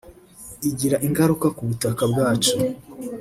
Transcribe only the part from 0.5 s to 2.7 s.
igira ingaruka k’ubutaka bwacu